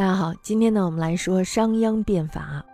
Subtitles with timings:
[0.00, 2.64] 大家好，今天呢，我们来说商鞅变法。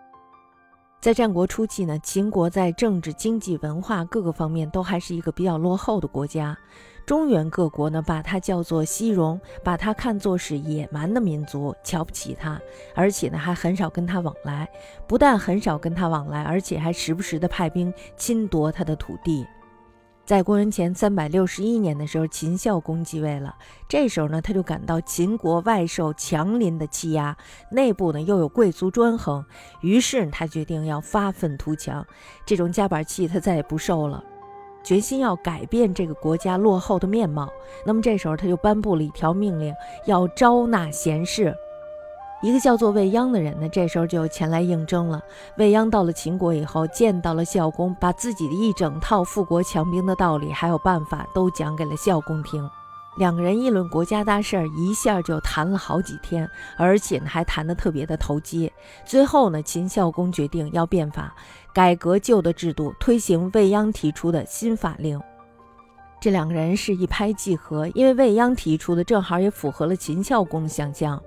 [1.00, 6.56] 在战国初期呢，秦国在政治、经济、文化各个方面都还是一个比较落后的国家。
[7.04, 12.60] 中原各国呢，把它叫做西戎，把它看作是野蛮的民族，瞧不起它，
[12.94, 14.68] 而且呢，还很少跟他往来。
[15.08, 19.44] 不但很少跟他往来，而且还时不时的派兵侵夺他的土地。
[20.26, 23.54] 在公元前三百六十一年的时候，秦孝公继位了。
[23.88, 27.36] 这时候呢，他就感到秦国外受强邻的欺压，
[27.70, 29.44] 内部呢又有贵族专横，
[29.82, 32.04] 于是他决定要发愤图强。
[32.44, 34.24] 这种夹板气他再也不受了，
[34.82, 37.48] 决心要改变这个国家落后的面貌。
[37.86, 39.72] 那么这时候他就颁布了一条命令，
[40.06, 41.54] 要招纳贤士。
[42.42, 45.20] 一个叫做未央的人呢，这时候就前来应征了。
[45.56, 52.68] 未央到了秦国以后，见到了孝公，把自己的一整套富国强兵的道理还有办法都讲给了孝公听。
[53.16, 58.70] 两个人议论国家大事儿，一下就谈了好几天，而且呢还谈得特别的投机。
[59.06, 61.34] 最后呢，秦孝公决定要变法，
[61.72, 65.18] 改革旧的制度，推行未央提出的新法令。
[66.20, 71.18] 这两个人是一拍即合，因为未央提出的正好也符合了秦孝公的想象。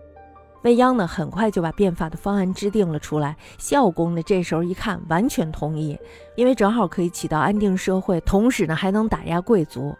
[0.63, 3.35] 未央呢，很快就把变法的方案制定了出来。
[3.57, 5.97] 孝公呢，这时候一看，完全同意，
[6.35, 9.95] 因为正好可以起到安定社会，同时呢还能打压贵族。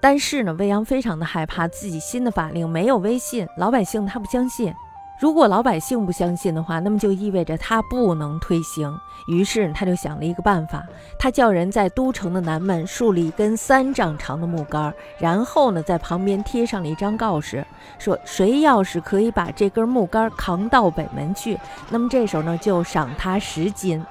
[0.00, 4.72] 但是呢，未央非常的害怕自己新的法令没有威信，老百姓他不相信。
[5.18, 8.96] 如果老百姓不相信的话，那么就意味着他不能推行。
[9.26, 10.82] 于是他就想了一个办法，
[11.18, 17.66] 他叫人在都城的南门竖立一根三丈长的木杆，然后呢，在旁边贴上了一张告示，
[17.98, 21.58] 说谁要是可以把这根木杆扛到北门去，
[21.90, 24.02] 那么这时候呢，就赏他十金。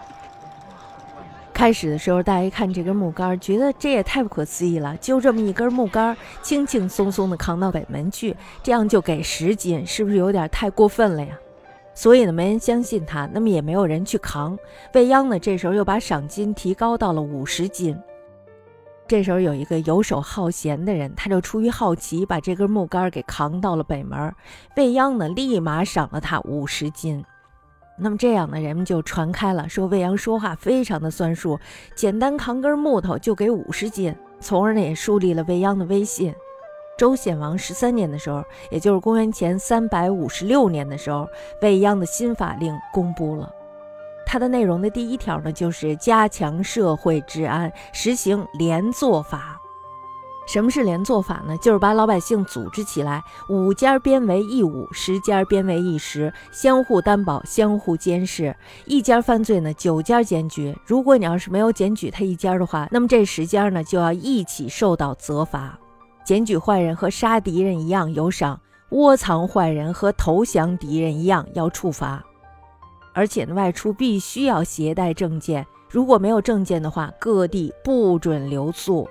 [1.57, 4.95] 开始的时候，大家一看这根木杆，觉得这也太不可思议了。
[4.97, 11.35] 就这么一根木杆，轻轻松松的扛到北门去，这样就给十斤，是不是有点太过分了呀？
[11.95, 14.55] 所以呢，没人相信他，那么也没有人去扛。
[14.93, 17.99] 未央呢，这时候又把赏金提高到了五十斤。
[19.07, 24.31] 这时候有一个游手好闲的人，他就出于好奇，把这根木杆给扛到了北门。
[24.75, 27.25] 未央呢，立马赏了他五十斤。
[27.99, 31.59] 那么这样呢，人们就传开了，说魏阳说话非常的算数，
[31.95, 36.33] 简单扛根木头就给五十斤，从而呢也树立了未央的威信。
[36.97, 41.27] 周显王十三年的时候，也就是公元前三百五十六年的时候，
[41.61, 43.51] 未央的新法令公布了。
[44.25, 49.59] 它的内容的第一条呢，就是加强社会治安，实行连坐法。
[50.47, 51.57] 什么是连坐法呢？
[51.57, 58.55] 就是把老百姓组织起来，五家编为一五，十家编为一十，相互担保，相互监视。
[58.85, 60.73] 一家犯罪呢，九家检举。
[60.85, 65.77] 如果你要是没有检举他一家的话，那么这十家呢就要一起受到责罚。
[66.23, 68.57] 检举坏人和杀敌人一样有赏，
[68.91, 72.23] 窝藏坏人和投降敌人一样要处罚。
[73.13, 79.05] 而且呢，外出必须要携带证件，如果没有证件的话，各地不准留宿。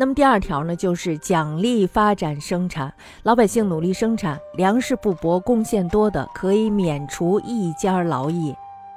[0.00, 2.90] 那么第二条呢，就是奖励发展生产，
[3.22, 8.54] 老百姓努力生产，粮食不薄，贡献多的可以免除一家劳役；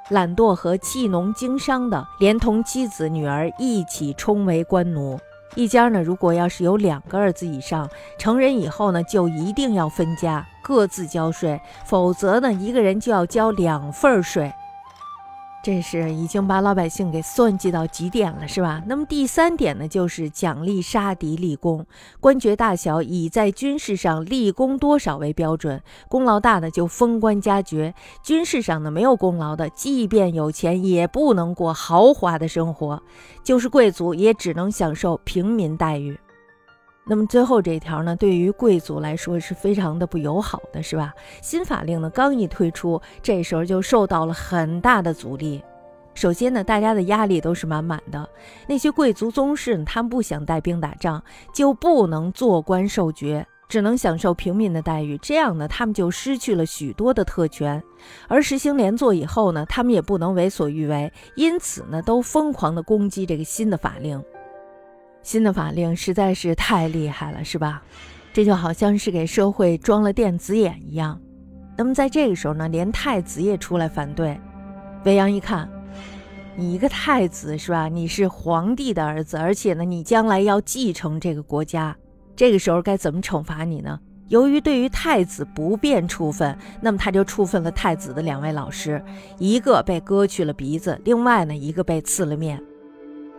[0.08, 5.20] 懒惰和弃农经商的，连同妻子女儿一起充为官奴。
[5.54, 14.50] 一家呢，如果要是有两个儿子以上，成人以后呢，就一定要分家，各自交税，否则呢，一个人就要交两份税。
[15.64, 18.82] 这是已经把老百姓给算计到极点了，是吧？
[18.86, 21.86] 那么第三点呢，就是奖励杀敌立功，
[22.20, 33.02] 官爵大小以在军事上立功多少为标准，功劳大的就封官加爵，军事上呢没有功劳的，即便有钱也不能过豪华的生活，
[33.42, 36.18] 就是贵族也只能享受平民待遇。
[37.06, 41.12] 那么最后这一条呢，对于贵族来说是非常的不友好的，是吧？
[41.42, 45.62] 新法令呢刚一推出，这时候就受到了很大的阻力。
[46.14, 48.26] 首先呢，大家的压力都是满满的。
[48.66, 51.22] 那些贵族宗室，他们不想带兵打仗，
[51.52, 55.18] 就不能做官受爵，只能享受平民的待遇。
[55.18, 57.82] 这样呢，他们就失去了许多的特权。
[58.28, 64.22] 而实行连坐以后呢，他们也不能为所欲为，因此呢，都疯狂的攻击这个新的法令。
[65.24, 67.82] 新的法令实在是太厉害了，是吧？
[68.32, 71.18] 这就好像是给社会装了电子眼一样。
[71.76, 74.38] 那么在这个时候呢，连太子也出来反对。
[75.04, 75.68] 未央一看，
[76.54, 77.88] 你一个太子是吧？
[77.88, 81.96] 你是皇帝的儿子，而且呢，你将来要继承这个国家。
[82.36, 83.98] 这个时候该怎么惩罚你呢？
[84.28, 89.02] 由于对于太子不便处分，那么他就处分了太子的两位老师，
[89.38, 92.62] 一个被割去了鼻子，另外呢，一个被刺了面。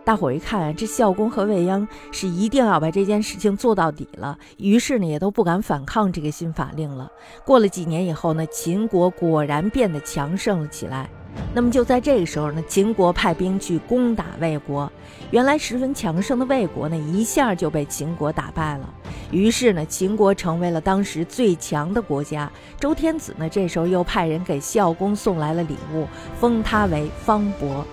[0.06, 7.10] 大伙一看啊，这孝公和未央是一定要把这件事情做到底了，于是呢，也都不敢反抗这个新法令了。
[7.44, 11.10] 过了几年以后呢，秦国果然变得强盛了起来。
[11.52, 14.88] 那么就在这个时候呢，秦国派兵去攻打魏国，
[15.32, 18.88] 原来十分强盛的魏国呢，一下就被秦国打败了。
[19.32, 22.48] 于是呢，秦国成为了当时最强的国家。
[22.78, 26.06] 周天子呢，这时候又派人给孝公送来了礼物，
[26.38, 27.84] 封他为方伯。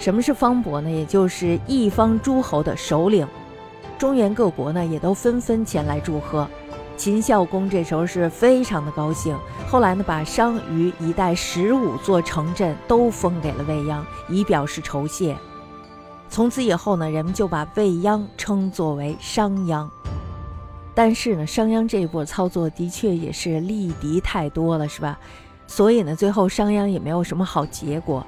[0.00, 0.90] 什么是方伯呢？
[0.90, 3.28] 也就是一方诸侯的首领。
[3.98, 6.48] 中原各国呢也都纷纷前来祝贺。
[6.96, 9.36] 秦孝公这时候是非常的高兴。
[9.68, 15.36] 后来呢，把商於一带十五座城镇都封给了未央，以表示酬谢。
[16.30, 19.86] 从此以后呢，人们就把未央称作为商鞅。
[20.94, 25.18] 但是呢，商鞅这一波操作的确也是力敌太多了，是吧？
[25.66, 28.26] 所以呢，最后商鞅也没有什么好结果。